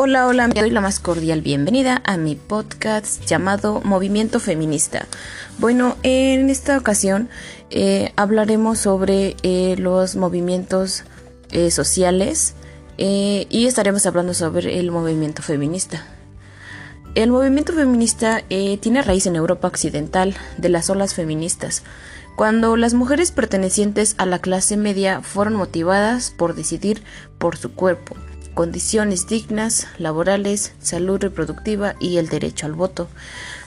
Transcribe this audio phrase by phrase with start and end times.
[0.00, 5.08] Hola, hola, me doy la más cordial bienvenida a mi podcast llamado Movimiento Feminista.
[5.58, 7.28] Bueno, en esta ocasión
[7.70, 11.02] eh, hablaremos sobre eh, los movimientos
[11.50, 12.54] eh, sociales
[12.96, 16.06] y estaremos hablando sobre el movimiento feminista.
[17.16, 21.82] El movimiento feminista tiene raíz en Europa Occidental de las olas feministas,
[22.36, 27.02] cuando las mujeres pertenecientes a la clase media fueron motivadas por decidir
[27.38, 28.14] por su cuerpo
[28.58, 33.06] condiciones dignas, laborales, salud reproductiva y el derecho al voto.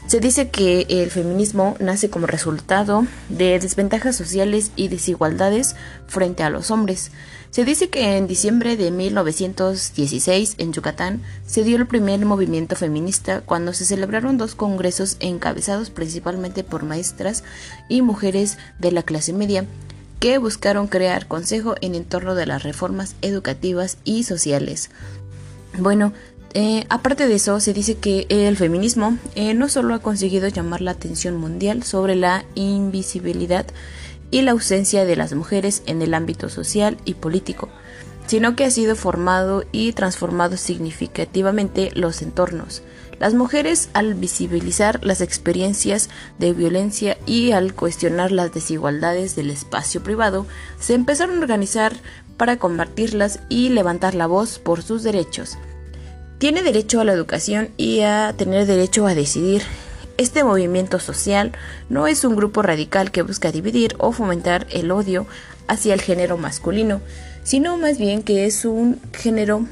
[0.05, 5.77] Se dice que el feminismo nace como resultado de desventajas sociales y desigualdades
[6.07, 7.13] frente a los hombres.
[7.51, 13.39] Se dice que en diciembre de 1916 en Yucatán se dio el primer movimiento feminista
[13.39, 17.45] cuando se celebraron dos congresos encabezados principalmente por maestras
[17.87, 19.65] y mujeres de la clase media
[20.21, 24.91] que buscaron crear consejo en entorno de las reformas educativas y sociales.
[25.79, 26.13] Bueno,
[26.53, 30.81] eh, aparte de eso, se dice que el feminismo eh, no solo ha conseguido llamar
[30.81, 33.65] la atención mundial sobre la invisibilidad
[34.29, 37.69] y la ausencia de las mujeres en el ámbito social y político,
[38.27, 42.83] sino que ha sido formado y transformado significativamente los entornos,
[43.21, 50.01] las mujeres al visibilizar las experiencias de violencia y al cuestionar las desigualdades del espacio
[50.01, 50.47] privado,
[50.79, 51.93] se empezaron a organizar
[52.35, 55.59] para combatirlas y levantar la voz por sus derechos.
[56.39, 59.61] Tiene derecho a la educación y a tener derecho a decidir.
[60.17, 61.51] Este movimiento social
[61.89, 65.27] no es un grupo radical que busca dividir o fomentar el odio
[65.67, 67.01] hacia el género masculino,
[67.43, 69.67] sino más bien que es un género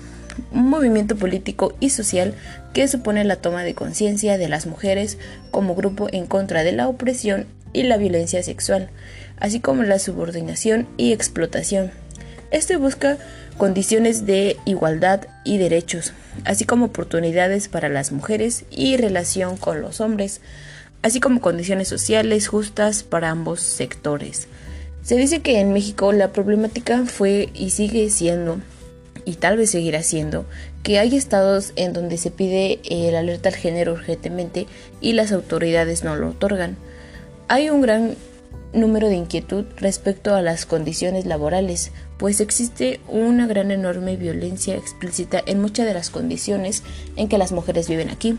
[0.51, 2.33] un movimiento político y social
[2.73, 5.17] que supone la toma de conciencia de las mujeres
[5.51, 8.89] como grupo en contra de la opresión y la violencia sexual,
[9.39, 11.91] así como la subordinación y explotación.
[12.51, 13.17] Este busca
[13.57, 16.13] condiciones de igualdad y derechos,
[16.45, 20.41] así como oportunidades para las mujeres y relación con los hombres,
[21.01, 24.47] así como condiciones sociales justas para ambos sectores.
[25.03, 28.59] Se dice que en México la problemática fue y sigue siendo
[29.25, 30.45] y tal vez seguirá siendo,
[30.83, 34.67] que hay estados en donde se pide el alerta al género urgentemente
[35.01, 36.77] y las autoridades no lo otorgan.
[37.47, 38.15] Hay un gran
[38.73, 45.41] número de inquietud respecto a las condiciones laborales, pues existe una gran enorme violencia explícita
[45.45, 46.83] en muchas de las condiciones
[47.15, 48.37] en que las mujeres viven aquí.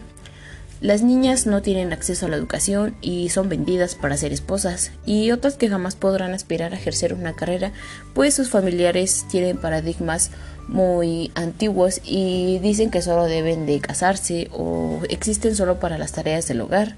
[0.81, 5.31] Las niñas no tienen acceso a la educación y son vendidas para ser esposas, y
[5.31, 7.73] otras que jamás podrán aspirar a ejercer una carrera,
[8.15, 10.31] pues sus familiares tienen paradigmas
[10.71, 16.47] muy antiguos y dicen que solo deben de casarse o existen solo para las tareas
[16.47, 16.97] del hogar.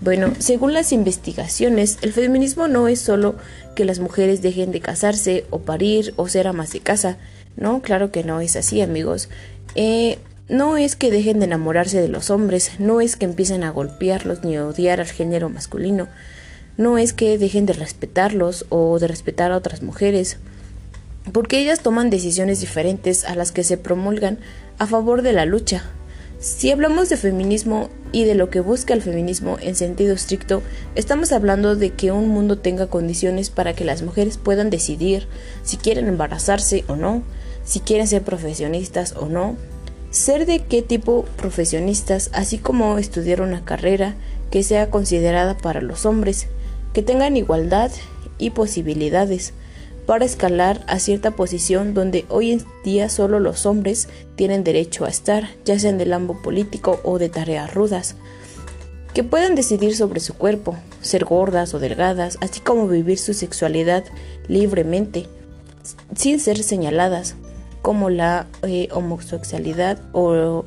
[0.00, 3.36] Bueno, según las investigaciones, el feminismo no es solo
[3.76, 7.18] que las mujeres dejen de casarse o parir o ser amas de casa.
[7.56, 9.28] No, claro que no es así, amigos.
[9.74, 10.18] Eh,
[10.48, 14.42] no es que dejen de enamorarse de los hombres, no es que empiecen a golpearlos
[14.42, 16.08] ni a odiar al género masculino,
[16.76, 20.38] no es que dejen de respetarlos o de respetar a otras mujeres,
[21.30, 24.38] porque ellas toman decisiones diferentes a las que se promulgan
[24.78, 25.84] a favor de la lucha.
[26.40, 30.60] Si hablamos de feminismo y de lo que busca el feminismo en sentido estricto,
[30.96, 35.28] estamos hablando de que un mundo tenga condiciones para que las mujeres puedan decidir
[35.62, 37.22] si quieren embarazarse o no,
[37.64, 39.56] si quieren ser profesionistas o no,
[40.10, 44.16] ser de qué tipo profesionistas, así como estudiar una carrera
[44.50, 46.48] que sea considerada para los hombres,
[46.92, 47.92] que tengan igualdad
[48.38, 49.54] y posibilidades
[50.06, 55.08] para escalar a cierta posición donde hoy en día solo los hombres tienen derecho a
[55.08, 58.16] estar, ya sea en el ámbito político o de tareas rudas,
[59.14, 64.04] que puedan decidir sobre su cuerpo, ser gordas o delgadas, así como vivir su sexualidad
[64.48, 65.26] libremente,
[66.16, 67.36] sin ser señaladas,
[67.82, 70.64] como la eh, homosexualidad o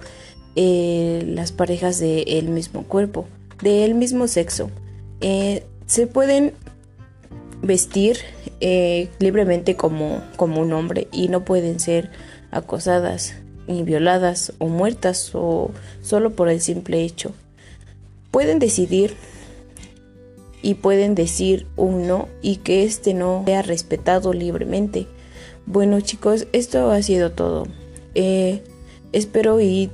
[0.55, 3.25] eh, las parejas del mismo cuerpo,
[3.61, 4.69] del mismo sexo.
[5.21, 6.53] Eh, se pueden
[7.65, 8.17] vestir
[9.19, 12.09] libremente como, como un hombre y no pueden ser
[12.51, 13.35] acosadas
[13.67, 17.31] y violadas o muertas o solo por el simple hecho.
[18.31, 19.15] Pueden decidir
[20.61, 25.07] y pueden decir un no y que este no sea respetado libremente.
[25.65, 27.67] Bueno chicos, esto ha sido todo.
[28.13, 28.61] Eh,
[29.11, 29.89] espero y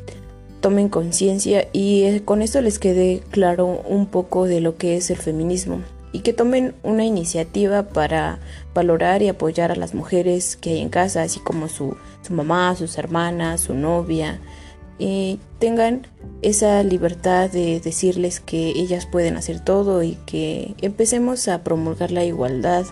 [0.60, 5.10] tomen conciencia y eh, con esto les quede claro un poco de lo que es
[5.10, 5.82] el feminismo
[6.14, 8.40] y que tomen una iniciativa para
[8.74, 12.76] valorar y apoyar a las mujeres que hay en casa, así como su, su mamá,
[12.76, 14.40] sus hermanas, su novia,
[15.00, 16.06] y tengan
[16.44, 22.24] esa libertad de decirles que ellas pueden hacer todo y que empecemos a promulgar la
[22.24, 22.86] igualdad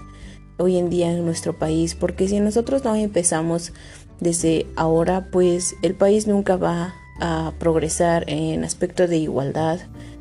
[0.57, 3.73] hoy en día en nuestro país, porque si nosotros no empezamos
[4.19, 9.79] desde ahora, pues el país nunca va a progresar en aspecto de igualdad.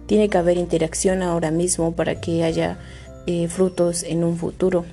[0.08, 2.78] Tiene que haber interacción ahora mismo para que haya
[3.26, 4.84] eh, frutos en un futuro.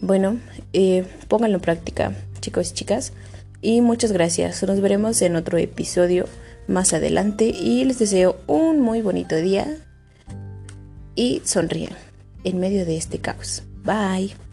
[0.00, 0.38] Bueno,
[0.72, 3.12] eh, pónganlo en práctica, chicos y chicas.
[3.60, 4.62] Y muchas gracias.
[4.62, 6.26] Nos veremos en otro episodio
[6.68, 9.66] más adelante y les deseo un muy bonito día
[11.16, 11.90] y sonríen
[12.44, 13.64] en medio de este caos.
[13.84, 14.47] Bye.